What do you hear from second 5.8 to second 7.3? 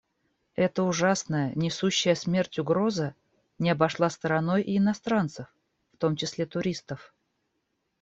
в том числе туристов.